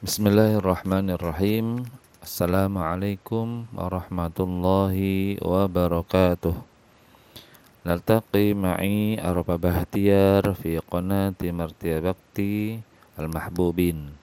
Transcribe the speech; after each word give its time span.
Bismillahirrahmanirrahim. 0.00 1.84
Assalamualaikum 2.24 3.68
warahmatullahi 3.76 5.36
wabarakatuh. 5.44 6.56
Naltaqi 7.84 8.56
ma'i 8.56 9.20
arba 9.20 9.60
bahtiyar 9.60 10.56
fi 10.56 10.80
qanati 10.80 11.52
martiya 11.52 12.00
bakti 12.00 12.80
al-mahbubin. 13.12 14.16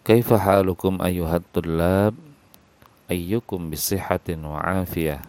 Kaifa 0.00 0.40
halukum 0.40 0.96
ayyuhat 1.04 1.44
tullab? 1.52 2.16
Ayyukum 3.04 3.68
bisihatin 3.68 4.40
wa 4.48 4.64
afiyah. 4.64 5.20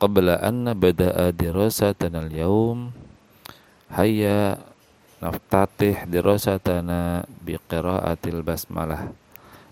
Qabla 0.00 0.40
an 0.40 0.72
nabda'a 0.72 1.28
dirasatana 1.28 2.24
al-yawm, 2.24 2.88
hayya 3.92 4.64
naftatih 5.24 6.04
dirasatana 6.04 7.24
biqiraatil 7.40 8.44
basmalah. 8.44 9.08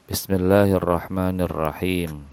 Bismillahirrahmanirrahim. 0.08 2.24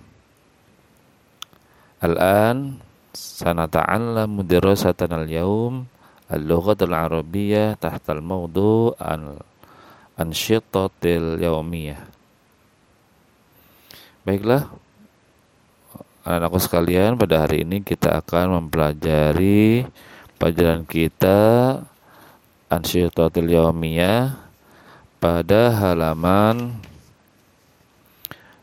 Al-an 1.99 2.79
sanata'allamu 3.11 4.47
dirasatana 4.47 5.27
al-yawm 5.27 5.83
al-lughat 6.31 6.79
al-arabiyyah 6.87 7.75
tahta 7.75 8.15
al-mawdu' 8.15 8.95
al-ansyitatil 8.95 11.43
yawmiyah. 11.43 11.99
Baiklah 14.23 14.71
anak-anakku 16.23 16.59
sekalian 16.63 17.19
pada 17.19 17.43
hari 17.43 17.67
ini 17.67 17.83
kita 17.83 18.23
akan 18.23 18.63
mempelajari 18.63 19.83
pelajaran 20.39 20.87
kita 20.87 21.83
Ansyitatul 22.69 23.49
Yaumiyah 23.49 24.37
pada 25.17 25.73
halaman 25.73 26.77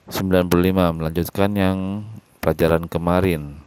95 0.06 0.47
melanjutkan 0.94 1.50
yang 1.50 2.06
pelajaran 2.39 2.86
kemarin. 2.86 3.58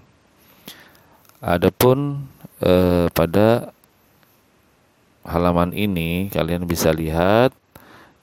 Adapun 1.44 2.24
eh, 2.64 3.12
pada 3.12 3.76
halaman 5.28 5.76
ini 5.76 6.32
kalian 6.32 6.64
bisa 6.64 6.96
lihat 6.96 7.52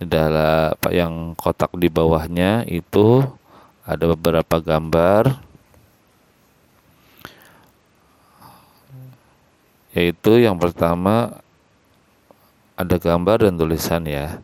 di 0.01 0.09
dalam 0.09 0.73
yang 0.89 1.37
kotak 1.37 1.77
di 1.77 1.93
bawahnya 1.93 2.65
itu 2.65 3.29
ada 3.85 4.09
beberapa 4.17 4.57
gambar 4.57 5.37
yaitu 9.93 10.41
yang 10.41 10.57
pertama 10.57 11.45
ada 12.77 12.97
gambar 13.01 13.49
dan 13.49 13.57
tulisan 13.57 14.05
ya. 14.05 14.39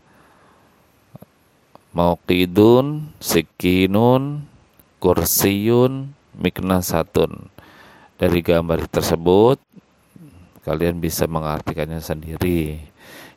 Mauqidun, 1.92 3.12
sikinun, 3.20 4.48
kursiyun, 4.97 6.16
miknasatun. 6.41 7.53
Dari 8.16 8.41
gambar 8.41 8.88
tersebut 8.88 9.60
kalian 10.64 10.97
bisa 10.98 11.28
mengartikannya 11.28 12.00
sendiri. 12.00 12.80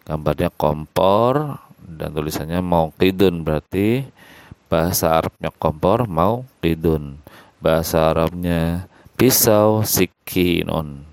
Gambarnya 0.08 0.54
kompor 0.56 1.60
dan 1.84 2.16
tulisannya 2.16 2.64
mauqidun 2.64 3.44
berarti 3.44 4.08
bahasa 4.72 5.20
Arabnya 5.20 5.52
kompor 5.52 6.08
mauqidun. 6.08 7.20
Bahasa 7.60 8.14
Arabnya 8.14 8.88
pisau 9.20 9.84
sikinun. 9.84 11.04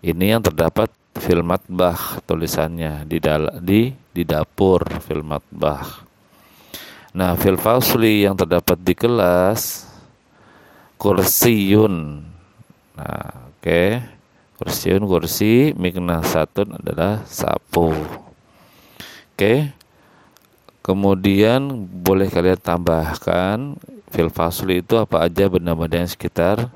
Ini 0.00 0.34
yang 0.34 0.42
terdapat 0.42 0.88
Filmat 1.18 1.66
Bah 1.66 2.22
tulisannya 2.22 3.02
di 3.08 3.18
di 3.62 3.80
di 3.90 4.22
dapur 4.22 4.86
Filmat 5.02 5.42
Bah. 5.50 6.06
Nah, 7.10 7.34
fil 7.34 7.58
fasli 7.58 8.22
yang 8.22 8.38
terdapat 8.38 8.78
di 8.78 8.94
kelas 8.94 9.90
kursiun. 10.94 11.94
Nah, 12.94 13.50
oke. 13.50 13.58
Okay. 13.58 13.88
Kursiun 14.60 15.02
kursi 15.08 15.72
mikna 15.72 16.20
satun 16.20 16.76
adalah 16.78 17.24
sapu. 17.26 17.90
Oke. 17.90 18.06
Okay. 19.34 19.58
Kemudian 20.80 21.86
boleh 21.88 22.30
kalian 22.32 22.60
tambahkan 22.60 23.76
fil 24.10 24.30
fasli 24.32 24.80
itu 24.80 24.96
apa 24.96 25.26
aja 25.26 25.50
benda-benda 25.50 26.02
yang 26.02 26.10
sekitar 26.10 26.72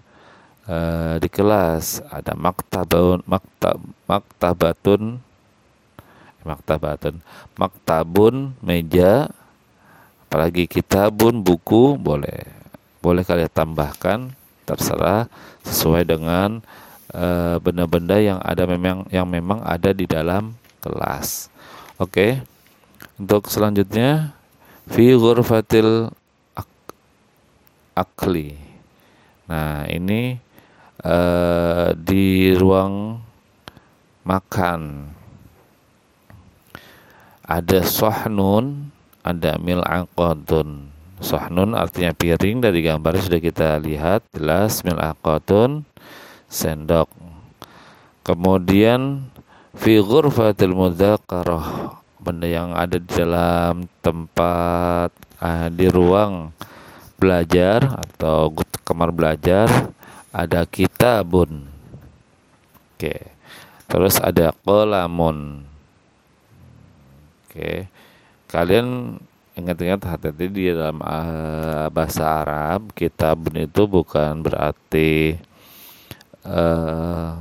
uh, 0.68 1.16
di 1.20 1.28
kelas 1.28 2.04
ada 2.08 2.32
maktabun 2.36 3.20
maktab 3.28 3.78
maktabatun 4.08 5.20
maktabatun 6.44 7.24
maktabun 7.56 8.52
meja 8.60 9.32
apalagi 10.28 10.68
kitabun 10.68 11.40
buku 11.40 11.96
boleh 11.96 12.44
boleh 13.00 13.22
kalian 13.24 13.52
tambahkan 13.52 14.32
terserah 14.64 15.28
sesuai 15.60 16.08
dengan 16.08 16.64
eh, 17.12 17.56
benda-benda 17.60 18.16
uh, 18.16 18.24
yang 18.32 18.38
ada 18.40 18.64
memang 18.64 19.04
yang 19.12 19.28
memang 19.28 19.60
ada 19.60 19.92
di 19.92 20.08
dalam 20.08 20.56
kelas 20.80 21.52
oke 22.00 22.10
okay. 22.10 22.30
untuk 23.20 23.46
selanjutnya 23.52 24.32
fi 24.88 25.12
ghurfatil 25.12 26.08
ak 26.56 26.68
akli 27.92 28.56
nah 29.44 29.84
ini 29.86 30.40
uh, 31.04 31.92
di 31.94 32.56
ruang 32.56 33.20
makan. 34.24 35.12
Ada 37.44 37.84
sohnun 37.84 38.88
ada 39.24 39.60
mil'aqatun 39.60 40.88
sohnun 41.20 41.72
artinya 41.72 42.12
piring 42.12 42.60
dari 42.60 42.84
gambarnya 42.84 43.24
sudah 43.24 43.40
kita 43.40 43.68
lihat 43.80 44.24
jelas 44.32 44.80
mil'aqatun 44.84 45.84
sendok. 46.48 47.08
Kemudian 48.24 49.28
fi 49.76 50.00
ghurfatil 50.00 50.72
mudzakarah 50.72 52.00
benda 52.20 52.48
yang 52.48 52.72
ada 52.72 52.96
di 52.96 53.10
dalam 53.12 53.84
tempat 54.00 55.12
uh, 55.44 55.68
di 55.68 55.86
ruang 55.92 56.48
belajar 57.20 57.84
atau 57.84 58.52
kamar 58.84 59.12
belajar 59.12 59.68
ada 60.32 60.64
kitabun. 61.04 61.68
Oke. 62.96 63.28
Terus 63.84 64.16
ada 64.16 64.56
kolamun. 64.64 65.60
Oke. 67.44 67.92
Kalian 68.48 69.20
ingat-ingat 69.52 70.00
hati-hati 70.00 70.48
di 70.48 70.72
dalam 70.72 71.04
uh, 71.04 71.92
bahasa 71.92 72.40
Arab 72.40 72.88
kitabun 72.96 73.68
itu 73.68 73.84
bukan 73.84 74.40
berarti 74.40 75.36
uh, 76.48 77.36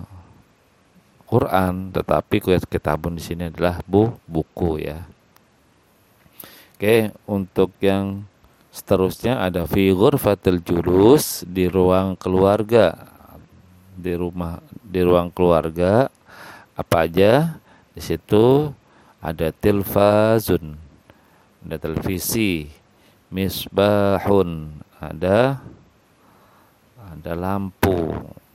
Quran, 1.23 1.95
tetapi 1.95 2.43
kitabun 2.67 3.15
di 3.15 3.23
sini 3.23 3.47
adalah 3.47 3.79
bu 3.87 4.11
buku 4.27 4.91
ya. 4.91 5.07
Oke, 6.75 7.15
untuk 7.31 7.71
yang 7.79 8.27
Seterusnya 8.73 9.37
ada 9.37 9.69
figur 9.69 10.17
fatil 10.17 10.57
julus 10.57 11.45
di 11.45 11.69
ruang 11.69 12.17
keluarga. 12.17 13.12
Di 13.93 14.13
rumah 14.17 14.59
di 14.81 15.01
ruang 15.01 15.29
keluarga 15.29 16.09
apa 16.73 17.05
aja? 17.05 17.57
Di 17.93 18.01
situ 18.01 18.73
ada 19.21 19.53
tilfazun, 19.53 20.75
ada 21.63 21.77
televisi, 21.77 22.67
misbahun, 23.29 24.73
ada 24.97 25.61
ada 26.97 27.31
lampu. 27.37 28.11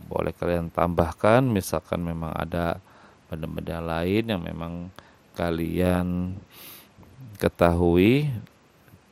Boleh 0.08 0.32
kalian 0.34 0.72
tambahkan 0.72 1.44
misalkan 1.44 2.00
memang 2.02 2.32
ada 2.32 2.80
benda-benda 3.28 3.78
lain 3.78 4.24
yang 4.24 4.40
memang 4.40 4.88
kalian 5.36 6.34
ketahui 7.38 8.26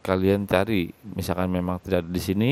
kalian 0.02 0.46
cari 0.46 0.90
misalkan 1.02 1.50
memang 1.50 1.78
tidak 1.82 2.06
di 2.06 2.20
sini 2.22 2.50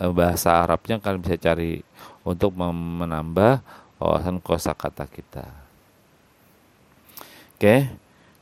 eh, 0.00 0.12
bahasa 0.12 0.64
Arabnya 0.64 1.02
kalian 1.02 1.20
bisa 1.20 1.36
cari 1.36 1.82
untuk 2.24 2.56
menambah 2.56 3.60
wawasan 4.00 4.40
kosakata 4.40 5.04
kita. 5.06 5.46
Oke. 7.54 7.86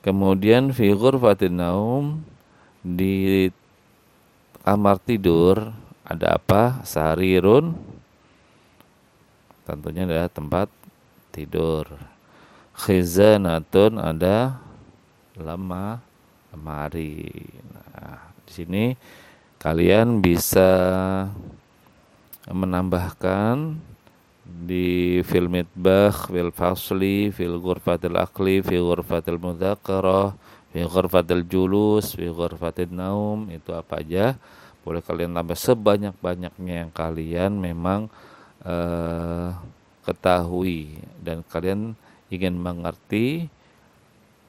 Kemudian 0.02 0.74
figur 0.74 1.14
fatinaum 1.14 2.26
di 2.82 3.46
kamar 4.66 4.98
tidur 4.98 5.70
ada 6.02 6.34
apa? 6.34 6.82
Sarirun 6.82 7.78
tentunya 9.62 10.02
adalah 10.10 10.26
tempat 10.26 10.66
tidur. 11.30 11.86
Khizanatun 12.74 14.02
ada 14.02 14.58
lama 15.38 16.02
lemari. 16.50 17.30
Nah, 17.70 18.26
di 18.42 18.50
sini 18.50 18.84
kalian 19.62 20.18
bisa 20.18 20.70
menambahkan 22.50 23.78
di 24.42 25.22
fil 25.22 25.46
mitbah, 25.46 26.10
fil 26.26 26.50
fasli, 26.50 27.30
fil 27.30 27.62
ghurfatil 27.62 28.18
akli, 28.18 28.58
fil 28.58 28.82
ghurfatil 28.90 29.38
mudzakarah, 29.38 30.34
fi 30.74 30.82
ghurfatil 30.82 31.46
julus 31.46 32.18
fi 32.18 32.26
ghurfatil 32.26 32.90
naum 32.90 33.46
itu 33.52 33.70
apa 33.70 34.02
aja. 34.02 34.34
Boleh 34.82 34.98
kalian 34.98 35.30
tambah 35.30 35.54
sebanyak-banyaknya 35.54 36.74
yang 36.82 36.90
kalian 36.90 37.54
memang 37.54 38.10
uh, 38.66 39.54
ketahui. 40.02 40.98
Dan 41.22 41.46
kalian 41.46 41.94
ingin 42.26 42.58
mengerti 42.58 43.46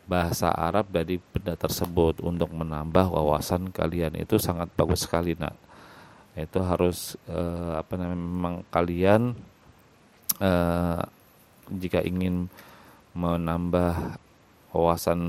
bahasa 0.09 0.49
Arab 0.49 0.89
dari 0.89 1.21
benda 1.21 1.53
tersebut. 1.53 2.17
Untuk 2.25 2.49
menambah 2.49 3.13
wawasan 3.13 3.69
kalian 3.69 4.17
itu 4.17 4.41
sangat 4.41 4.73
bagus 4.73 5.05
sekali 5.05 5.37
nak 5.37 5.53
itu 6.33 6.59
harus 6.65 7.13
uh, 7.29 7.77
apa 7.77 7.93
namanya 7.93 8.17
memang 8.17 8.55
kalian 8.73 9.37
uh, 10.41 11.01
jika 11.69 12.01
ingin 12.01 12.49
menambah 13.13 14.17
wawasan 14.73 15.21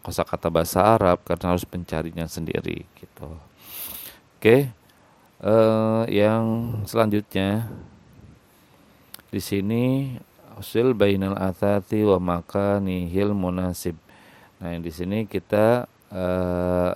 kosakata 0.00 0.48
bahasa 0.48 0.96
Arab 0.96 1.20
karena 1.28 1.52
harus 1.52 1.68
mencarinya 1.68 2.24
sendiri 2.24 2.88
gitu. 2.96 3.28
Oke, 4.40 4.72
uh, 5.44 6.08
yang 6.08 6.80
selanjutnya 6.88 7.68
di 9.28 9.40
sini 9.44 10.16
usul 10.56 10.96
bainal 10.96 11.36
athati 11.36 12.00
wa 12.00 12.16
makanihil 12.16 13.36
munasib. 13.36 14.00
Nah, 14.60 14.76
di 14.80 14.88
sini 14.88 15.28
kita 15.28 15.84
uh, 16.08 16.92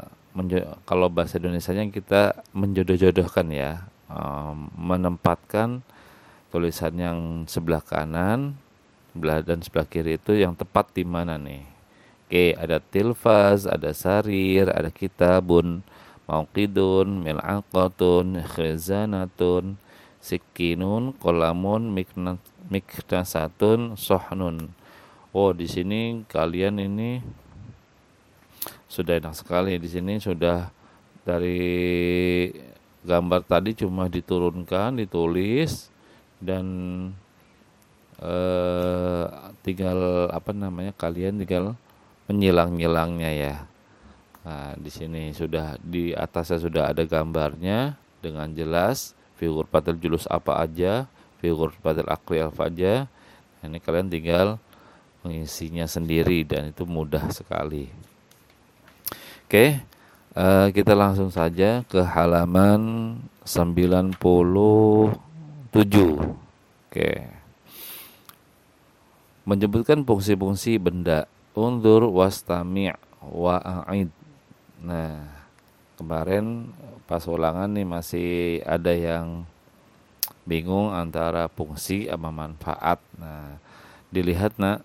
kalau 0.82 1.06
bahasa 1.06 1.38
Indonesia-nya 1.38 1.88
kita 1.94 2.42
menjodoh-jodohkan 2.50 3.46
ya, 3.54 3.86
menempatkan 4.74 5.86
tulisan 6.50 6.94
yang 6.98 7.18
sebelah 7.50 7.82
kanan 7.82 8.54
sebelah 9.14 9.46
dan 9.46 9.62
sebelah 9.62 9.86
kiri 9.86 10.18
itu 10.18 10.34
yang 10.34 10.58
tepat 10.58 10.90
di 10.90 11.06
mana 11.06 11.38
nih? 11.38 11.62
Oke 12.26 12.50
ada 12.58 12.82
tilfaz 12.82 13.70
ada 13.70 13.94
sarir 13.94 14.66
ada 14.66 14.90
kitabun 14.90 15.86
mauqidun 16.26 17.22
mil'aqatun 17.22 18.42
khizanatun 18.42 19.78
sikinun 20.18 21.14
kolamun 21.22 21.94
miknasatun 22.70 23.94
sohnun. 23.94 24.74
Oh 25.30 25.54
di 25.54 25.70
sini 25.70 26.26
kalian 26.26 26.82
ini 26.82 27.22
sudah 28.94 29.18
enak 29.18 29.34
sekali 29.34 29.74
di 29.82 29.90
sini 29.90 30.22
sudah 30.22 30.70
dari 31.26 31.66
gambar 33.02 33.42
tadi 33.42 33.74
cuma 33.74 34.06
diturunkan 34.06 35.02
ditulis 35.02 35.90
dan 36.38 36.66
eh, 38.22 39.26
tinggal 39.66 40.30
apa 40.30 40.54
namanya 40.54 40.94
kalian 40.94 41.42
tinggal 41.42 41.74
menyilang-nyilangnya 42.30 43.30
ya. 43.34 43.56
Nah, 44.44 44.76
di 44.76 44.92
sini 44.92 45.32
sudah 45.34 45.80
di 45.80 46.12
atasnya 46.14 46.60
sudah 46.60 46.82
ada 46.92 47.02
gambarnya 47.02 47.96
dengan 48.20 48.52
jelas 48.52 49.16
figur 49.40 49.66
patil 49.66 49.96
julus 49.98 50.28
apa 50.28 50.60
aja, 50.62 51.08
figur 51.40 51.72
patil 51.80 52.06
akri 52.06 52.44
apa 52.44 52.68
aja. 52.70 53.08
Ini 53.64 53.80
kalian 53.80 54.12
tinggal 54.12 54.60
mengisinya 55.24 55.88
sendiri 55.88 56.44
dan 56.44 56.68
itu 56.70 56.84
mudah 56.84 57.32
sekali. 57.32 58.03
Oke, 59.54 59.78
uh, 60.34 60.66
kita 60.74 60.98
langsung 60.98 61.30
saja 61.30 61.86
ke 61.86 62.02
halaman 62.02 63.14
90 63.46 64.18
7. 64.18 65.14
Oke. 65.70 67.10
Menyebutkan 69.46 70.02
fungsi-fungsi 70.02 70.74
benda. 70.82 71.30
Undur 71.54 72.10
wastami' 72.10 72.98
wa'aid. 73.22 74.10
Nah, 74.82 75.22
kemarin 75.94 76.74
pas 77.06 77.22
ulangan 77.22 77.70
nih 77.70 77.86
masih 77.86 78.58
ada 78.66 78.90
yang 78.90 79.46
bingung 80.42 80.90
antara 80.90 81.46
fungsi 81.46 82.10
sama 82.10 82.34
manfaat. 82.34 82.98
Nah, 83.14 83.62
dilihat 84.10 84.58
nak 84.58 84.82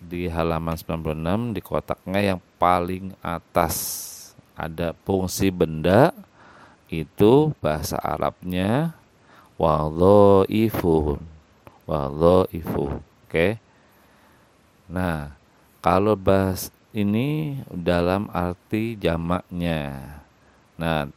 di 0.00 0.28
halaman 0.28 0.76
96 0.76 1.56
di 1.56 1.60
kotaknya 1.64 2.20
yang 2.34 2.40
paling 2.60 3.12
atas. 3.24 4.12
Ada 4.56 4.96
fungsi 5.04 5.52
benda 5.52 6.16
itu 6.88 7.52
bahasa 7.60 8.00
Arabnya 8.00 8.96
wadhaifun 9.60 11.20
wadhaifu 11.84 12.98
oke. 13.00 13.48
Nah 14.88 15.36
kalau 15.84 16.16
bahas 16.16 16.72
ini 16.96 17.60
dalam 17.68 18.32
arti 18.32 18.96
jamaknya. 18.96 20.16
Nah 20.80 21.08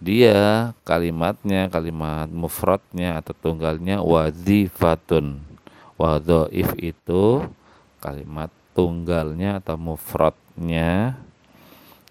dia 0.00 0.70
kalimatnya 0.86 1.68
kalimat 1.68 2.30
mufradnya 2.30 3.20
atau 3.20 3.34
tunggalnya 3.36 4.00
wazifatun. 4.00 5.42
Wadhaif 6.00 6.72
itu 6.80 7.44
kalimat 8.00 8.48
tunggalnya 8.72 9.60
atau 9.60 9.76
mufradnya 9.76 11.20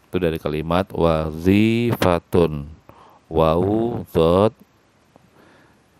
itu 0.09 0.17
dari 0.17 0.37
kalimat 0.41 0.89
wazifatun. 0.89 2.65
Wau 3.29 4.01
dot 4.09 4.57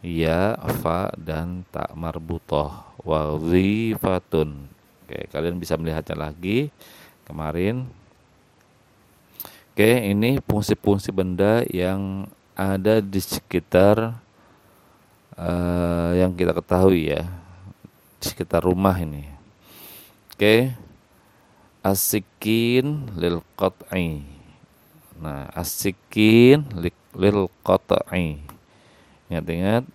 ya 0.02 0.58
fa 0.82 1.14
dan 1.14 1.62
tak 1.70 1.94
marbutoh. 1.94 2.74
Wazifatun. 3.06 4.66
Oke 5.06 5.30
kalian 5.30 5.62
bisa 5.62 5.78
melihatnya 5.78 6.18
lagi. 6.18 6.74
Kemarin. 7.26 7.86
Oke 9.74 9.90
ini 10.10 10.42
fungsi-fungsi 10.42 11.14
benda 11.14 11.62
yang 11.70 12.26
ada 12.58 13.00
di 13.00 13.22
sekitar 13.22 14.18
uh, 15.38 16.12
yang 16.18 16.34
kita 16.34 16.58
ketahui 16.58 17.14
ya. 17.14 17.30
Di 18.18 18.34
sekitar 18.34 18.66
rumah 18.66 18.98
ini 18.98 19.39
oke 20.40 20.72
asikin 21.84 23.12
lil 23.20 23.44
qat'i 23.60 24.24
nah 25.20 25.52
asikin 25.52 26.64
lil 27.12 27.52
qat'i 27.60 28.40
Ingat-ingat 29.30 29.86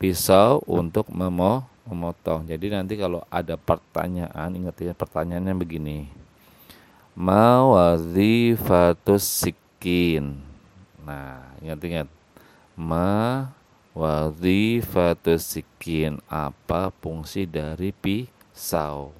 pisau 0.00 0.64
untuk 0.64 1.12
memo 1.12 1.68
memotong. 1.84 2.48
Jadi 2.48 2.72
nanti 2.72 2.96
kalau 2.96 3.20
ada 3.28 3.60
pertanyaan, 3.60 4.48
ingat 4.56 4.80
ya 4.80 4.96
pertanyaannya 4.96 5.52
begini. 5.52 6.08
Ma 7.12 7.60
wazifatus 7.60 9.28
sikin. 9.44 10.40
Nah, 11.04 11.52
ingat-ingat. 11.60 12.08
Ma 12.72 13.52
wazifatus 13.92 15.60
sikin. 15.60 16.16
Apa 16.32 16.88
fungsi 17.04 17.44
dari 17.44 17.92
pisau? 18.52 19.16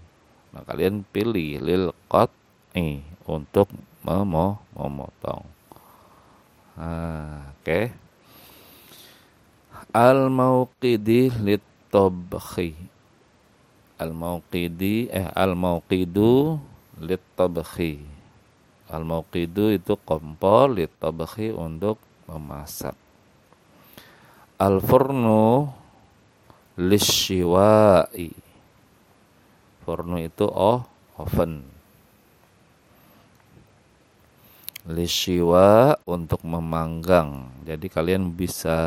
Nah, 0.52 0.62
kalian 0.68 1.02
pilih 1.08 1.58
lil 1.64 1.84
qat'i 2.06 3.00
untuk 3.24 3.72
memo 4.04 4.60
memotong. 4.76 5.44
Nah, 6.76 7.50
oke. 7.56 7.64
Okay 7.64 7.84
al 9.92 10.32
mauqidi 10.32 11.28
tabkhi 11.92 12.72
al 14.00 14.16
mauqidi 14.16 15.12
eh 15.12 15.28
al 15.36 15.52
mauqidu 15.52 16.56
tabkhi 17.36 18.00
al 18.88 19.04
mauqidu 19.04 19.76
itu 19.76 19.92
kompor 20.00 20.72
lit 20.72 20.88
tabkhi 20.96 21.52
untuk 21.52 22.00
memasak 22.24 22.96
al 24.56 24.80
furnu 24.80 25.68
lisyiwai 26.80 28.32
furnu 29.82 30.22
itu 30.22 30.46
oh 30.46 30.86
oven 31.18 31.66
lishiwa 34.86 35.94
untuk 36.06 36.42
memanggang. 36.42 37.46
Jadi 37.62 37.86
kalian 37.86 38.34
bisa 38.34 38.78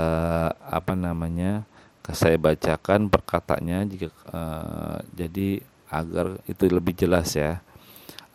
apa 0.60 0.92
namanya? 0.96 1.64
Saya 2.06 2.38
bacakan 2.38 3.10
perkataannya 3.10 3.80
jika 3.90 4.08
uh, 4.30 5.00
jadi 5.16 5.64
agar 5.90 6.38
itu 6.46 6.70
lebih 6.70 6.94
jelas 6.94 7.34
ya. 7.34 7.64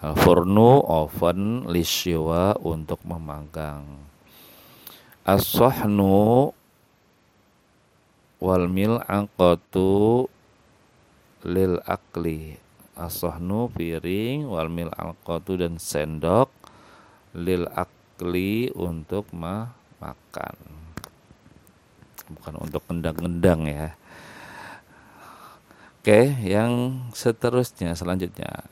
Uh, 0.00 0.16
furnu 0.16 0.80
oven 0.88 1.68
lishiwa 1.68 2.56
untuk 2.64 2.98
memanggang. 3.04 3.84
As-sahnu 5.22 6.50
wal 8.40 8.66
mil'aqatu 8.66 10.26
lil 11.46 11.80
akli. 11.86 12.58
As-sahnu 12.98 13.72
piring 13.72 14.44
wal 14.44 14.68
mil'aqatu 14.68 15.56
dan 15.56 15.80
sendok 15.80 16.52
lil 17.32 17.64
akli 17.72 18.68
untuk 18.76 19.30
makan. 19.32 20.56
Bukan 22.30 22.54
untuk 22.60 22.82
ngendang-ngendang 22.90 23.64
ya. 23.70 23.88
Oke 26.00 26.34
yang 26.44 27.06
seterusnya 27.16 27.96
selanjutnya. 27.96 28.68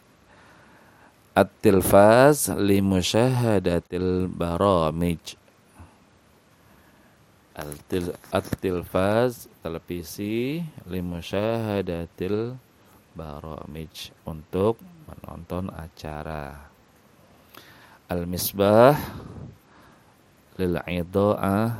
At-tilfaz 1.38 2.50
li 2.58 2.82
musyahadatil 2.82 4.26
baramij 4.26 5.37
at-tilfaz 7.58 9.50
televisi 9.60 10.62
li 10.86 11.00
musyahadatil 11.02 12.54
baramij 13.18 14.14
untuk 14.22 14.78
menonton 15.10 15.74
acara. 15.74 16.70
Al-misbah 18.06 18.94
lil 20.54 20.78
idha'ah 20.86 21.74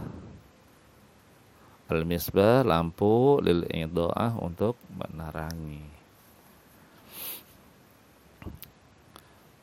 al-misbah 1.89 2.67
lampu 2.67 3.41
lil 3.41 3.65
idha'ah 3.71 4.37
untuk 4.43 4.77
menerangi. 4.93 5.83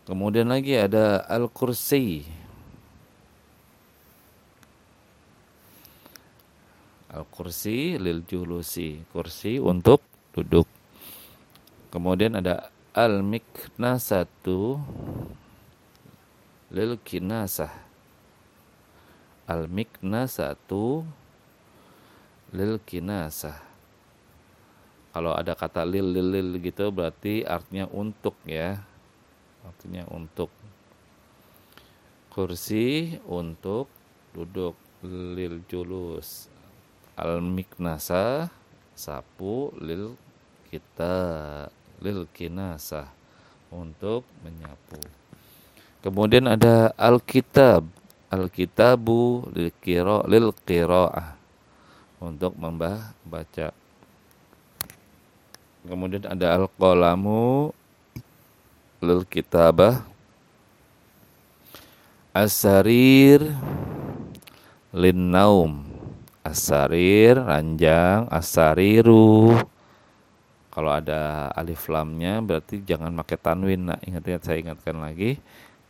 Kemudian 0.06 0.54
lagi 0.54 0.78
ada 0.78 1.26
al-kursi. 1.26 2.26
Al-kursi 7.36 8.00
lil 8.00 8.24
julusi, 8.24 9.04
kursi 9.12 9.60
untuk 9.60 10.00
duduk. 10.32 10.64
Kemudian 11.92 12.40
ada 12.40 12.72
al-miknasatu 12.96 14.80
lil 16.72 16.96
kinasah. 17.04 17.76
Al-miknasatu 19.52 21.04
lil 22.56 22.80
kinasah. 22.88 23.60
Kalau 25.12 25.36
ada 25.36 25.60
kata 25.60 25.84
lil 25.84 26.16
lil 26.16 26.40
lil 26.40 26.50
gitu 26.64 26.88
berarti 26.88 27.44
artinya 27.44 27.92
untuk 27.92 28.40
ya 28.48 28.80
artinya 29.68 30.08
untuk 30.08 30.48
kursi 32.32 33.20
untuk 33.28 33.92
duduk 34.32 34.80
lil 35.04 35.60
julus 35.68 36.55
al 37.16 37.40
miknasa 37.40 38.52
sapu 38.92 39.72
lil 39.80 40.20
kita 40.68 41.16
lil 42.04 42.28
kinasa 42.36 43.08
untuk 43.72 44.28
menyapu. 44.44 45.00
Kemudian 46.04 46.52
ada 46.52 46.92
al 47.00 47.24
kitab 47.24 47.88
al 48.28 48.52
kitabu 48.52 49.48
lil 49.56 49.72
kiro 49.80 50.28
lil 50.28 50.52
kiroah 50.68 51.40
untuk 52.20 52.52
membaca 52.60 53.72
kemudian 55.88 56.28
ada 56.28 56.60
al 56.60 56.68
qalamu 56.76 57.72
lil 59.00 59.24
kitabah. 59.24 60.04
Asarir 62.36 63.56
lin 64.92 65.32
naum 65.32 65.85
asarir 66.46 67.42
ranjang 67.42 68.30
asariru 68.30 69.58
kalau 70.76 70.92
ada 70.92 71.48
alif 71.56 71.88
lamnya 71.88 72.44
berarti 72.44 72.84
jangan 72.84 73.16
pakai 73.24 73.40
tanwin 73.40 73.88
nah 73.88 74.00
ingat-ingat 74.04 74.44
saya 74.44 74.60
ingatkan 74.60 75.00
lagi. 75.00 75.40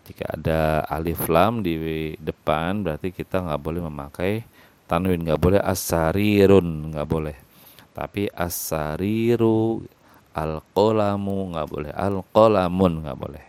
Jika 0.06 0.38
ada 0.38 0.86
alif 0.86 1.26
lam 1.26 1.66
di 1.66 2.14
depan 2.22 2.86
berarti 2.86 3.10
kita 3.10 3.42
nggak 3.42 3.62
boleh 3.66 3.82
memakai 3.90 4.46
tanwin. 4.86 5.26
Nggak 5.26 5.42
boleh 5.42 5.58
asarirun 5.58 6.94
nggak 6.94 7.08
boleh. 7.10 7.34
Tapi 7.98 8.30
asariru 8.30 9.82
al-qolamu 10.38 11.58
nggak 11.58 11.66
boleh. 11.66 11.90
Al-qolamun 11.90 13.10
nggak 13.10 13.18
boleh. 13.18 13.46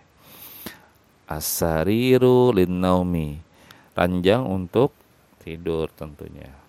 Asariru 1.29 2.57
linnaumi. 2.57 3.37
Ranjang 3.93 4.41
untuk 4.49 4.97
tidur 5.45 5.93
tentunya 5.93 6.66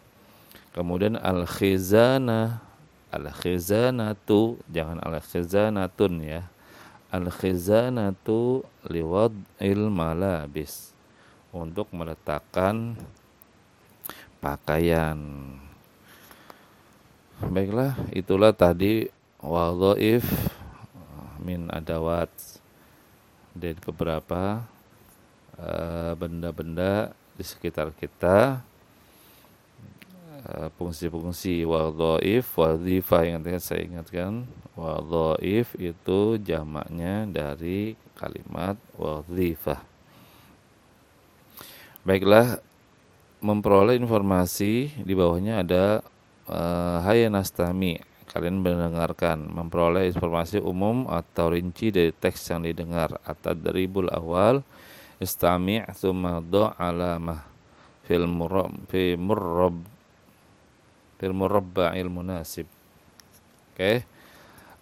kemudian 0.77 1.17
al-khizana. 1.17 2.61
Al-khizanatu. 3.09 4.61
Jangan 4.69 5.01
al-khizanatun 5.01 6.13
ya. 6.21 6.45
Al-khizanatu 7.09 8.61
il 9.57 9.81
malabis. 9.89 10.93
Untuk 11.49 11.89
meletakkan 11.89 12.93
pakaian. 14.37 15.17
Baiklah 17.41 17.97
itulah 18.13 18.53
tadi 18.53 19.09
wadhaif 19.41 20.25
min 21.41 21.73
adawat. 21.73 22.29
Dari 23.57 23.73
beberapa 23.81 24.61
eh, 25.57 26.13
benda-benda 26.13 27.09
uh, 27.09 27.13
di 27.33 27.41
sekitar 27.41 27.89
kita 27.97 28.61
fungsi-fungsi 30.79 31.67
wadhaif 31.67 32.47
wadhifah 32.55 33.23
tadi 33.43 33.59
saya 33.59 33.83
ingatkan 33.83 34.47
wadhaif 34.79 35.75
itu 35.75 36.39
jamaknya 36.39 37.27
dari 37.27 37.99
kalimat 38.15 38.79
wadhifah 38.95 39.83
baiklah 42.07 42.63
memperoleh 43.43 43.99
informasi 43.99 45.03
di 45.03 45.13
bawahnya 45.13 45.61
ada 45.61 46.01
uh, 46.49 47.03
hayanastami 47.05 48.01
kalian 48.27 48.59
mendengarkan, 48.59 49.47
memperoleh 49.47 50.11
informasi 50.11 50.59
umum 50.59 51.07
atau 51.07 51.55
rinci 51.55 51.95
dari 51.95 52.11
teks 52.11 52.51
yang 52.51 52.67
didengar. 52.67 53.17
atau 53.23 53.55
dribul 53.55 54.11
awal 54.11 54.61
istami' 55.17 55.81
thumma 55.95 56.43
alamah 56.77 57.47
fil 58.05 58.27
murab 58.27 58.71
fi 58.91 59.15
murrab 59.17 59.96
fil 61.17 61.33
murabba'il 61.33 62.09
munasib. 62.09 62.65
Oke. 63.73 63.75
Okay. 63.75 63.95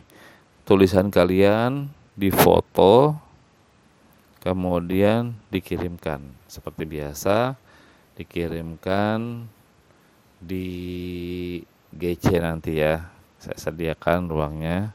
tulisan 0.66 1.06
kalian 1.06 1.86
difoto 2.22 3.18
kemudian 4.38 5.34
dikirimkan. 5.50 6.22
Seperti 6.46 6.86
biasa 6.86 7.58
dikirimkan 8.14 9.50
di 10.38 10.68
GC 11.90 12.38
nanti 12.38 12.78
ya. 12.78 13.10
Saya 13.42 13.58
sediakan 13.58 14.30
ruangnya. 14.30 14.94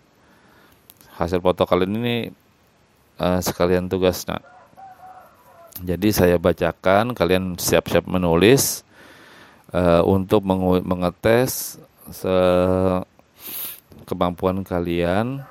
Hasil 1.20 1.44
foto 1.44 1.68
kalian 1.68 2.00
ini 2.00 2.18
uh, 3.20 3.44
sekalian 3.44 3.92
tugas 3.92 4.24
nak. 4.24 4.40
Jadi 5.78 6.10
saya 6.10 6.42
bacakan, 6.42 7.14
kalian 7.14 7.60
siap-siap 7.60 8.08
menulis 8.10 8.82
uh, 9.76 10.02
untuk 10.08 10.42
mengetes 10.82 11.78
se 12.08 12.38
kemampuan 14.08 14.64
kalian 14.64 15.44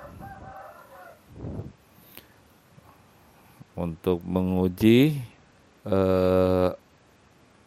untuk 3.77 4.25
menguji 4.25 5.21
uh, 5.85 6.73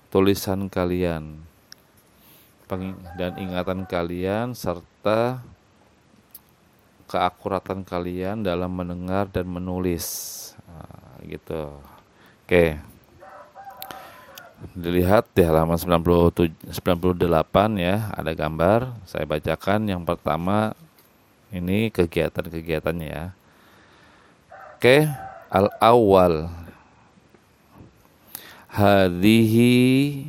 tulisan 0.10 0.68
kalian. 0.68 1.46
Dan 3.18 3.34
ingatan 3.42 3.90
kalian 3.90 4.54
serta 4.54 5.42
keakuratan 7.10 7.82
kalian 7.82 8.46
dalam 8.46 8.70
mendengar 8.70 9.26
dan 9.26 9.50
menulis. 9.50 10.06
Nah, 10.70 11.18
gitu. 11.26 11.82
Oke. 12.46 12.78
Dilihat 14.78 15.34
di 15.34 15.42
halaman 15.42 15.82
97, 15.82 16.78
98 16.78 17.26
ya 17.82 18.14
ada 18.14 18.32
gambar. 18.38 18.94
Saya 19.10 19.26
bacakan 19.26 19.90
yang 19.90 20.06
pertama 20.06 20.78
ini 21.50 21.90
kegiatan-kegiatannya 21.90 23.10
ya 23.10 23.39
oke 24.80 25.12
al 25.52 25.68
awal 25.84 26.48
hadhihi 28.72 30.24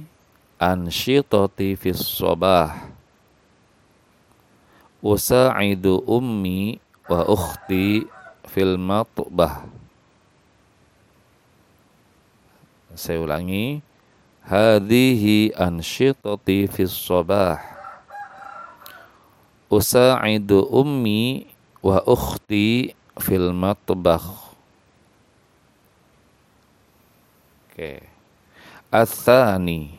ansyitati 0.58 1.78
fis 1.78 2.02
sabah. 2.02 2.90
Usa'idu 4.98 6.02
ummi 6.02 6.82
wa 7.06 7.30
ukhti 7.30 8.10
fil 8.50 8.74
matbah. 8.74 9.70
Saya 12.98 13.22
ulangi. 13.22 13.86
Hadhihi 14.50 15.54
ansyitati 15.54 16.66
fis 16.66 16.90
sabah. 16.90 17.62
Usa'idu 19.70 20.66
ummi 20.74 21.46
wa 21.86 22.02
ukhti 22.02 22.98
fil 23.20 23.52
matbakh 23.52 24.24
oke 27.68 27.76
okay. 27.76 28.00
athani 28.88 29.94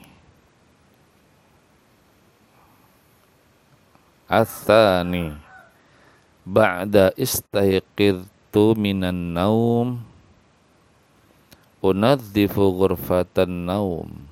athani 4.25 5.37
ba'da 6.43 7.13
istayqidtu 7.13 8.75
minan 8.75 9.37
naum 9.37 10.01
unadzifu 11.79 12.73
ghurfatan 12.73 13.69
naum 13.69 14.31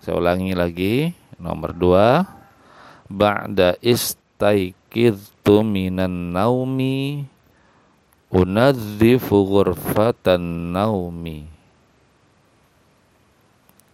Saya 0.00 0.16
ulangi 0.16 0.56
lagi. 0.56 1.12
Nomor 1.36 1.76
dua. 1.76 2.24
Ba'da 3.10 3.74
istaikidtu 3.82 5.66
minan 5.66 6.30
naumi 6.30 7.26
unadzifu 8.30 9.42
ghurfatan 9.50 10.70
naumi. 10.70 11.42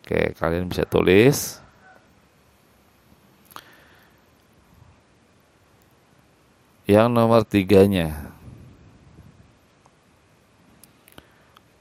Oke, 0.05 0.37
kalian 0.37 0.69
bisa 0.69 0.85
tulis. 0.85 1.59
Yang 6.87 7.09
nomor 7.11 7.43
tiganya. 7.43 8.31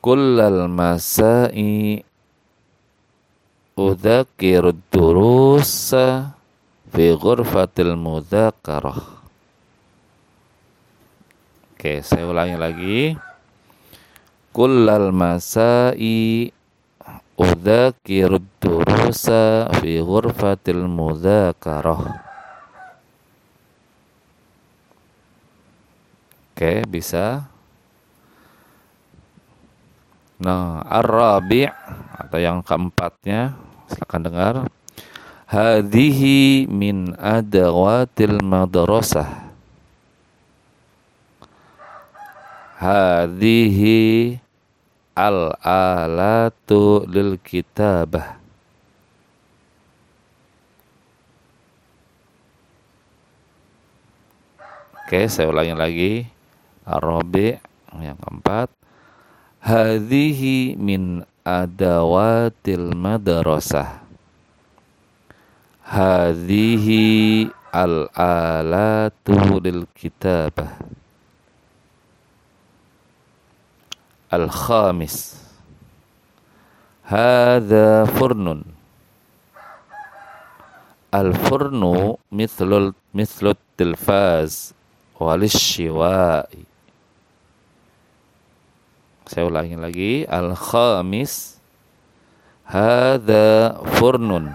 Kullal 0.01 0.65
masai 0.71 2.01
udzakiru 3.75 4.73
durusa 4.89 6.34
fi 6.95 7.11
ghurfatil 7.11 7.99
mudzakarah. 7.99 9.03
Oke, 11.75 11.99
saya 11.99 12.23
ulangi 12.23 12.55
lagi. 12.55 12.99
Kullal 14.55 15.11
masai 15.11 16.55
udzakiru 17.35 18.39
durusa 18.63 19.67
fi 19.83 19.99
ghurfatil 19.99 20.87
mudzakarah. 20.87 22.23
Oke, 26.55 26.87
bisa. 26.87 27.51
Nah, 30.39 30.79
ar-rabi' 30.87 31.67
atau 32.15 32.39
yang 32.39 32.63
keempatnya 32.63 33.59
Silakan 33.85 34.21
dengar. 34.25 34.55
Hadhihi 35.45 36.65
min 36.65 37.13
adawatil 37.21 38.41
madrasah. 38.41 39.45
Hadhihi 42.81 44.41
al-alatu 45.13 47.05
lil 47.05 47.37
kitabah. 47.37 48.41
Oke, 55.05 55.29
saya 55.29 55.53
ulangi 55.53 55.75
lagi. 55.77 56.13
Arabi 56.89 57.61
yang 58.01 58.17
keempat. 58.17 58.73
Hadhihi 59.61 60.73
min 60.73 61.21
adawatil 61.45 62.97
madrasah 62.97 64.04
hadhihi 65.85 67.47
al 67.69 68.09
alatu 68.17 69.61
lil 69.61 69.85
kitabah 69.93 70.81
al 74.33 74.49
khamis 74.49 75.37
hadha 77.05 78.09
furnun. 78.09 78.65
Al 81.15 81.31
furnu 81.31 82.19
mithlul 82.27 82.91
mithlut 83.15 83.55
tilfaz 83.79 84.75
wal 85.15 85.47
shiwa'i 85.47 86.75
saya 89.25 89.49
ulangi 89.49 89.73
lagi. 89.73 90.13
Al-khamis. 90.29 91.57
Hadza 92.65 93.77
furnun. 93.97 94.53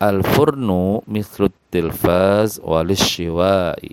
Al-furnu 0.00 1.04
mithlu 1.04 1.52
tilfaz 1.68 2.56
wal 2.64 2.88
shiwa'i. 2.88 3.92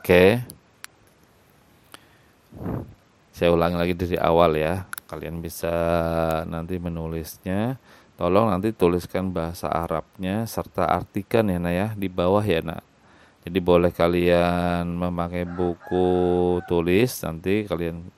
Oke. 0.00 0.08
Okay. 0.08 0.30
Saya 3.36 3.52
ulangi 3.52 3.76
lagi 3.76 3.92
dari 3.92 4.16
awal 4.16 4.56
ya. 4.56 4.88
Kalian 5.12 5.44
bisa 5.44 5.68
nanti 6.48 6.80
menulisnya. 6.80 7.76
Tolong 8.16 8.48
nanti 8.48 8.72
tuliskan 8.72 9.28
bahasa 9.28 9.68
Arabnya 9.68 10.48
serta 10.48 10.88
artikan 10.88 11.52
ya 11.52 11.60
nak 11.60 11.74
ya 11.76 11.88
di 11.92 12.08
bawah 12.08 12.40
ya 12.40 12.64
nak. 12.64 12.80
Jadi 13.44 13.58
boleh 13.60 13.92
kalian 13.92 14.88
memakai 14.88 15.44
buku 15.44 16.08
tulis 16.64 17.12
nanti 17.26 17.68
kalian 17.68 18.08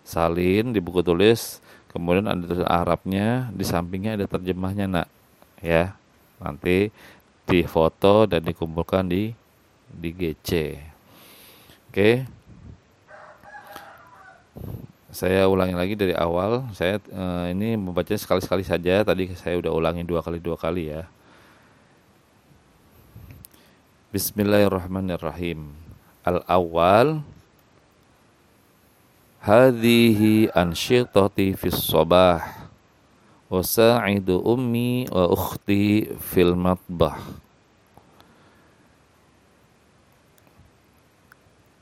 salin 0.00 0.72
di 0.72 0.80
buku 0.80 1.04
tulis, 1.04 1.60
kemudian 1.90 2.30
ada 2.30 2.46
tulisan 2.46 2.70
Arabnya, 2.70 3.50
di 3.50 3.64
sampingnya 3.66 4.14
ada 4.14 4.26
terjemahnya 4.30 4.86
nak, 4.86 5.08
ya. 5.58 5.98
Nanti 6.40 6.88
di 7.44 7.60
foto 7.66 8.24
dan 8.30 8.46
dikumpulkan 8.46 9.10
di 9.10 9.34
di 9.90 10.10
GC. 10.14 10.78
Oke. 11.90 12.24
Saya 15.10 15.50
ulangi 15.50 15.74
lagi 15.74 15.98
dari 15.98 16.14
awal. 16.14 16.70
Saya 16.70 17.02
eh, 17.02 17.50
ini 17.50 17.74
membaca 17.74 18.14
sekali-sekali 18.14 18.62
saja. 18.62 19.02
Tadi 19.02 19.34
saya 19.34 19.58
udah 19.58 19.74
ulangi 19.74 20.06
dua 20.06 20.22
kali 20.22 20.38
dua 20.38 20.54
kali 20.54 20.94
ya. 20.94 21.10
Bismillahirrahmanirrahim. 24.14 25.70
Al-awwal 26.22 27.22
Hadhihi 27.22 27.39
هذه 29.40 30.52
أنشطتي 30.52 31.52
في 31.56 31.66
الصباح 31.72 32.60
أساعد 33.52 34.30
أمي 34.30 35.08
وأختي 35.12 36.04
في 36.20 36.42
المطبخ. 36.42 37.16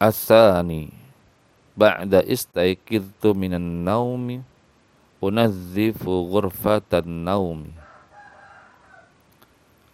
الثاني 0.02 0.88
بعد 1.76 2.14
استيقظت 2.14 3.26
من 3.26 3.54
النوم 3.54 4.42
أنظف 5.24 6.08
غرفة 6.08 6.90
النوم. 6.94 7.60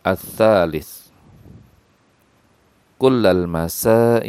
الثالث 0.06 1.08
كل 2.98 3.26
المساء 3.26 4.28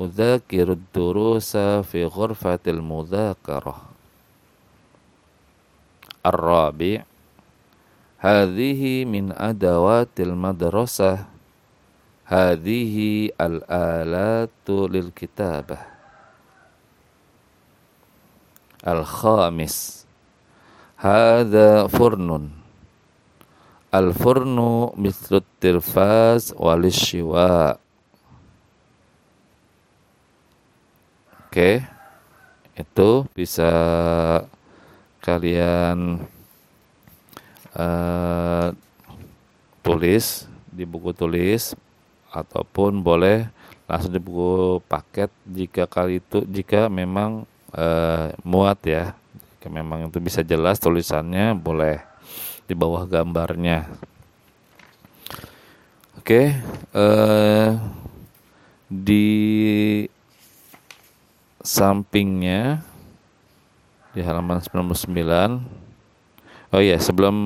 أذاكر 0.00 0.72
الدروس 0.72 1.56
في 1.56 2.04
غرفة 2.04 2.58
المذاكرة. 2.66 3.82
الرابع 6.26 7.02
هذه 8.18 9.04
من 9.04 9.32
أدوات 9.32 10.20
المدرسة. 10.20 11.24
هذه 12.24 13.28
الآلات 13.40 14.66
للكتابة. 14.68 15.78
الخامس 18.88 20.06
هذا 20.96 21.86
فرن. 21.86 22.50
الفرن 23.94 24.90
مثل 24.96 25.36
التلفاز 25.36 26.54
والشواء. 26.56 27.83
Oke. 31.54 31.86
Itu 32.74 33.30
bisa 33.30 33.70
kalian 35.22 36.26
uh, 37.78 38.74
tulis 39.78 40.50
di 40.66 40.82
buku 40.82 41.14
tulis 41.14 41.78
ataupun 42.34 42.98
boleh 43.06 43.46
langsung 43.86 44.10
di 44.10 44.18
buku 44.18 44.82
paket 44.90 45.30
jika 45.46 45.86
kali 45.86 46.18
itu 46.18 46.42
jika 46.42 46.90
memang 46.90 47.46
uh, 47.70 48.34
muat 48.42 48.82
ya 48.82 49.14
jika 49.54 49.70
memang 49.70 50.10
itu 50.10 50.18
bisa 50.18 50.42
jelas 50.42 50.82
tulisannya 50.82 51.54
boleh 51.54 52.02
di 52.66 52.74
bawah 52.74 53.06
gambarnya 53.06 53.86
Oke, 56.18 56.50
uh, 56.98 57.78
di 58.90 59.22
sampingnya 61.64 62.84
di 64.12 64.20
halaman 64.20 64.60
99 64.60 65.08
Oh 66.74 66.82
iya, 66.82 66.98
sebelum 66.98 67.36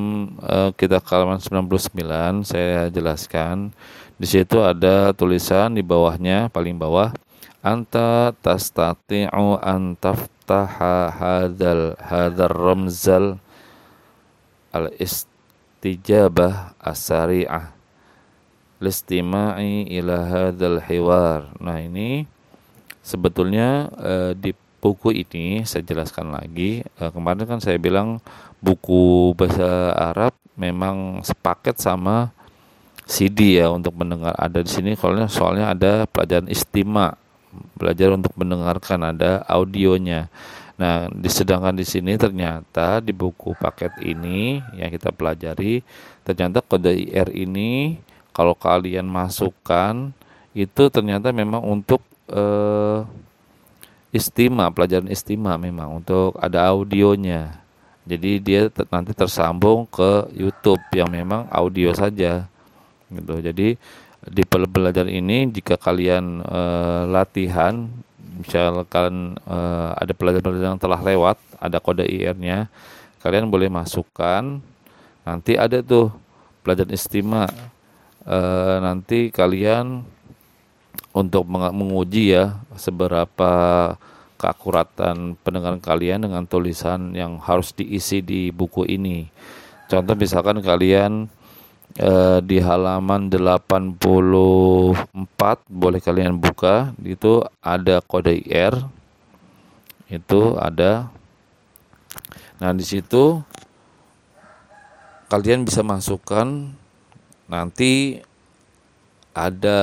uh, 0.41 0.73
kita 0.73 1.05
ke 1.05 1.09
halaman 1.13 1.37
99 1.37 2.49
saya 2.49 2.89
jelaskan 2.89 3.77
di 4.17 4.25
situ 4.25 4.65
ada 4.65 5.13
tulisan 5.13 5.77
di 5.77 5.85
bawahnya 5.85 6.49
paling 6.49 6.81
bawah 6.81 7.13
anta 7.61 8.33
tastati'u 8.41 9.61
an 9.61 10.01
taftaha 10.01 11.13
hadzal 11.13 11.93
hadzal 12.01 12.57
ramzal 12.57 13.25
al 14.73 14.89
istijabah 14.97 16.73
as-sari'ah 16.81 17.77
listima'i 18.81 19.93
ila 19.93 20.17
hadzal 20.25 20.81
hiwar. 20.89 21.53
Nah, 21.61 21.85
ini 21.85 22.25
sebetulnya 23.03 23.89
uh, 23.99 24.33
di 24.35 24.53
buku 24.79 25.15
ini 25.15 25.67
saya 25.67 25.83
jelaskan 25.83 26.31
lagi. 26.31 26.87
Uh, 26.99 27.11
kemarin 27.11 27.45
kan 27.45 27.59
saya 27.59 27.77
bilang 27.77 28.23
buku 28.63 29.35
bahasa 29.35 29.95
Arab 29.95 30.35
memang 30.59 31.23
sepaket 31.23 31.79
sama 31.79 32.35
CD 33.09 33.63
ya 33.63 33.73
untuk 33.73 33.97
mendengar 33.97 34.37
ada 34.37 34.61
di 34.61 34.69
sini 34.69 34.93
soalnya 34.93 35.31
soalnya 35.31 35.73
ada 35.73 36.05
pelajaran 36.05 36.51
istima 36.53 37.17
belajar 37.79 38.13
untuk 38.13 38.35
mendengarkan 38.37 39.17
ada 39.17 39.43
audionya. 39.49 40.29
Nah, 40.79 41.11
disedangkan 41.11 41.75
di 41.75 41.83
sini 41.83 42.15
ternyata 42.15 43.03
di 43.03 43.11
buku 43.11 43.51
paket 43.59 43.99
ini 43.99 44.63
yang 44.79 44.95
kita 44.95 45.11
pelajari 45.11 45.83
ternyata 46.23 46.63
kode 46.63 46.95
IR 46.95 47.35
ini 47.35 47.99
kalau 48.31 48.55
kalian 48.55 49.09
masukkan 49.11 50.15
itu 50.55 50.87
ternyata 50.87 51.35
memang 51.35 51.67
untuk 51.67 51.99
uh, 52.33 53.05
istima 54.15 54.73
pelajaran 54.73 55.09
istima 55.13 55.57
memang 55.61 56.01
untuk 56.01 56.37
ada 56.41 56.69
audionya. 56.69 57.61
Jadi 58.09 58.41
dia 58.41 58.73
nanti 58.89 59.13
tersambung 59.13 59.85
ke 59.85 60.33
YouTube 60.33 60.81
yang 60.97 61.13
memang 61.13 61.45
audio 61.53 61.93
saja 61.93 62.49
gitu. 63.13 63.35
Jadi 63.45 63.77
di 64.29 64.43
pelajaran 64.49 65.13
ini 65.13 65.49
jika 65.53 65.77
kalian 65.77 66.41
uh, 66.41 67.05
latihan 67.09 67.89
misalkan 68.41 69.37
uh, 69.45 69.93
ada 69.93 70.13
pelajaran 70.17 70.57
yang 70.57 70.81
telah 70.81 71.01
lewat 71.05 71.37
ada 71.61 71.77
kode 71.83 72.07
IR-nya 72.07 72.71
kalian 73.21 73.51
boleh 73.51 73.69
masukkan. 73.69 74.63
Nanti 75.29 75.61
ada 75.61 75.85
tuh 75.85 76.09
pelajaran 76.65 76.97
istima 76.97 77.45
e, 78.25 78.39
nanti 78.81 79.29
kalian 79.29 80.05
untuk 81.19 81.51
menguji 81.51 82.39
ya 82.39 82.63
seberapa 82.79 83.51
keakuratan 84.39 85.35
pendengaran 85.43 85.83
kalian 85.83 86.31
dengan 86.31 86.47
tulisan 86.47 87.11
yang 87.11 87.43
harus 87.43 87.75
diisi 87.75 88.23
di 88.23 88.55
buku 88.55 88.87
ini. 88.87 89.27
Contoh 89.91 90.15
misalkan 90.15 90.63
kalian 90.63 91.27
e, 91.99 92.13
di 92.47 92.63
halaman 92.63 93.27
84 93.27 95.11
boleh 95.67 96.01
kalian 96.01 96.39
buka 96.39 96.95
itu 97.03 97.43
ada 97.59 97.99
kode 97.99 98.39
IR 98.47 98.79
itu 100.09 100.57
ada 100.57 101.13
nah 102.59 102.73
di 102.75 102.83
situ 102.83 103.39
kalian 105.31 105.63
bisa 105.63 105.85
masukkan 105.85 106.73
nanti 107.47 108.19
ada 109.37 109.79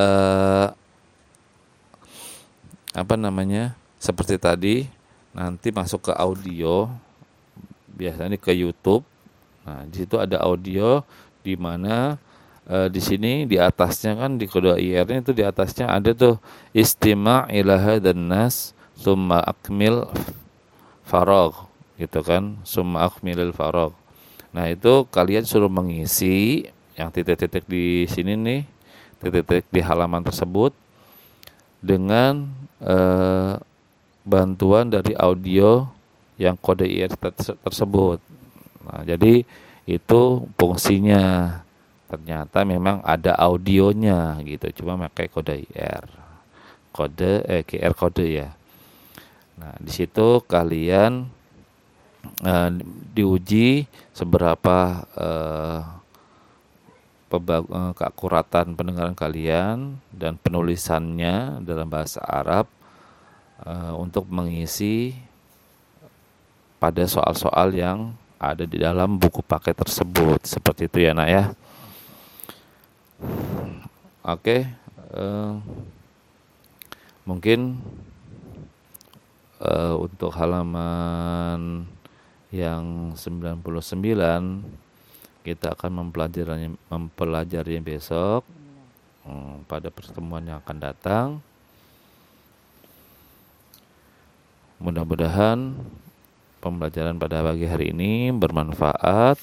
apa 2.95 3.19
namanya? 3.19 3.75
Seperti 3.99 4.39
tadi 4.39 4.75
nanti 5.35 5.69
masuk 5.69 6.09
ke 6.09 6.13
audio 6.15 6.87
biasanya 7.91 8.39
ke 8.39 8.55
YouTube. 8.55 9.03
Nah 9.67 9.83
di 9.85 10.03
situ 10.03 10.15
ada 10.15 10.39
audio 10.39 11.03
di 11.45 11.53
mana 11.59 12.17
e, 12.65 12.89
di 12.89 13.01
sini 13.01 13.45
di 13.45 13.61
atasnya 13.61 14.17
kan 14.17 14.41
di 14.41 14.49
kode 14.49 14.75
IR-nya 14.81 15.21
itu 15.21 15.31
di 15.31 15.45
atasnya 15.45 15.93
ada 15.93 16.11
tuh 16.17 16.41
istima 16.73 17.45
ilaha 17.53 18.01
dan 18.01 18.25
nas 18.25 18.73
summa 18.97 19.41
akmil 19.45 20.09
farog 21.05 21.69
gitu 22.01 22.25
kan 22.25 22.57
summa 22.65 23.05
akmilil 23.05 23.53
farog 23.53 23.93
nah 24.51 24.65
itu 24.71 25.05
kalian 25.13 25.45
suruh 25.45 25.69
mengisi 25.69 26.67
yang 26.95 27.11
titik-titik 27.11 27.67
di 27.67 28.07
sini 28.07 28.33
nih 28.39 28.61
titik-titik 29.19 29.67
di 29.69 29.81
halaman 29.83 30.23
tersebut 30.23 30.71
dengan 31.85 32.49
eh, 32.81 33.53
bantuan 34.25 34.89
dari 34.89 35.13
audio 35.13 35.85
yang 36.41 36.57
kode 36.57 36.89
IR 36.89 37.13
tersebut. 37.61 38.17
Nah, 38.81 39.05
jadi 39.05 39.45
itu 39.85 40.21
fungsinya 40.57 41.61
ternyata 42.09 42.65
memang 42.65 43.05
ada 43.05 43.37
audionya 43.37 44.41
gitu, 44.41 44.81
cuma 44.81 44.97
pakai 45.05 45.29
kode 45.29 45.55
IR. 45.69 46.05
Kode 46.89 47.45
eh 47.45 47.61
QR 47.61 47.93
kode 47.93 48.25
ya. 48.25 48.49
Nah, 49.61 49.77
di 49.77 49.91
situ 49.93 50.41
kalian 50.49 51.29
eh, 52.41 52.69
diuji 53.13 53.85
seberapa 54.09 55.05
eh, 55.13 55.81
Eh, 57.25 57.91
keakuratan 57.97 58.77
pendengaran 58.77 59.17
kalian 59.17 59.97
dan 60.13 60.37
penulisannya 60.37 61.59
dalam 61.65 61.89
bahasa 61.89 62.21
Arab 62.21 62.69
uh, 63.65 63.97
untuk 63.97 64.29
mengisi 64.29 65.17
pada 66.77 67.01
soal-soal 67.09 67.73
yang 67.73 68.13
ada 68.37 68.63
di 68.63 68.77
dalam 68.77 69.17
buku 69.17 69.41
paket 69.41 69.73
tersebut. 69.73 70.45
Seperti 70.45 70.85
itu 70.85 71.01
ya 71.01 71.11
nak 71.17 71.27
ya. 71.27 71.43
Oke 74.21 74.69
uh, 75.11 75.17
eh, 75.17 75.53
mungkin 77.25 77.81
uh, 79.65 79.97
untuk 79.97 80.29
halaman 80.29 81.89
yang 82.53 83.17
99 83.17 83.65
kita 85.45 85.77
akan 85.77 86.09
mempelajarinya 86.09 86.73
mempelajarinya 86.89 87.85
besok 87.85 88.41
hmm, 89.29 89.69
pada 89.69 89.93
pertemuan 89.93 90.41
yang 90.41 90.57
akan 90.57 90.77
datang. 90.81 91.37
Mudah-mudahan 94.81 95.77
pembelajaran 96.65 97.21
pada 97.21 97.45
pagi 97.45 97.69
hari 97.69 97.93
ini 97.93 98.33
bermanfaat. 98.33 99.37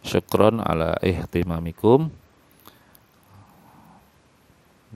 Syukron 0.00 0.64
ala 0.64 0.96
ihtimamikum. 1.04 2.08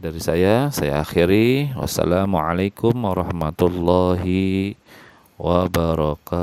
Dari 0.00 0.16
saya, 0.16 0.72
saya 0.72 1.04
akhiri. 1.04 1.76
Wassalamualaikum 1.76 2.96
warahmatullahi 2.96 4.72
wabarakatuh. 5.36 6.40